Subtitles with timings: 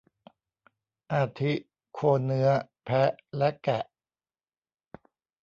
[1.13, 1.53] อาทิ
[1.93, 2.49] โคเนื้อ
[2.83, 3.85] แพะ และแกะ